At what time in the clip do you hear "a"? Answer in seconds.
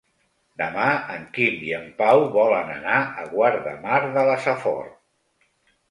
3.05-3.29